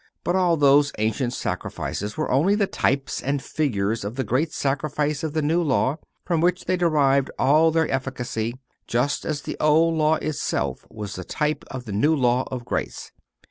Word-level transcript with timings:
But 0.23 0.35
all 0.35 0.57
those 0.57 0.91
ancient 0.97 1.31
sacrifices 1.31 2.17
were 2.17 2.31
only 2.31 2.55
the 2.55 2.65
types 2.65 3.21
and 3.21 3.39
figures 3.39 4.03
of 4.03 4.15
the 4.15 4.23
great 4.23 4.51
Sacrifice 4.51 5.21
of 5.23 5.33
the 5.33 5.43
New 5.43 5.61
Law, 5.61 5.99
from 6.25 6.41
which 6.41 6.65
they 6.65 6.75
derived 6.75 7.29
all 7.37 7.69
their 7.69 7.87
efficacy, 7.87 8.59
just 8.87 9.25
as 9.25 9.43
the 9.43 9.57
Old 9.59 9.93
Law 9.93 10.15
itself 10.15 10.87
was 10.89 11.13
the 11.13 11.23
type 11.23 11.63
of 11.69 11.85
the 11.85 11.91
New 11.91 12.15
Law 12.15 12.47
of 12.49 12.65
grace. 12.65 13.11